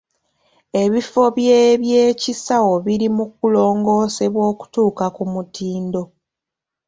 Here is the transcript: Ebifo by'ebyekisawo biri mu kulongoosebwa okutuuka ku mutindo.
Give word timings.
Ebifo 0.83 1.21
by'ebyekisawo 1.35 2.73
biri 2.85 3.07
mu 3.15 3.25
kulongoosebwa 3.37 4.43
okutuuka 4.51 5.05
ku 5.15 5.23
mutindo. 5.33 6.01